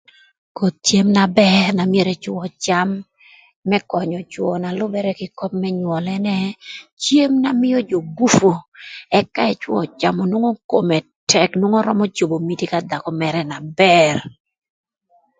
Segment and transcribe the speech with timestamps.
[0.57, 2.89] Koth cem na bër na myero ëcwö öcam
[3.69, 6.39] më könyö cwö na lübërë kï köp më nywöl ënë,
[7.03, 8.51] cem na mïö jö gupu,
[9.17, 10.97] ëk ka ëcwö öcamö nwongo kome
[11.29, 14.15] tëk nwongo römö cobo miti ka dhakö mërë na bër.